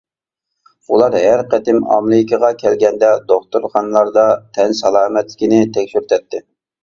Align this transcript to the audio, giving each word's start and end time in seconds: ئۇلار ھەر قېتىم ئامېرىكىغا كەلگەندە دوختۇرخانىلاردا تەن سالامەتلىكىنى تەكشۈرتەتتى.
ئۇلار 0.93 1.15
ھەر 1.23 1.41
قېتىم 1.49 1.83
ئامېرىكىغا 1.95 2.49
كەلگەندە 2.63 3.11
دوختۇرخانىلاردا 3.33 4.25
تەن 4.57 4.75
سالامەتلىكىنى 4.81 5.61
تەكشۈرتەتتى. 5.77 6.43